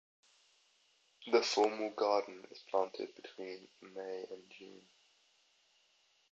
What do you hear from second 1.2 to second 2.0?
The formal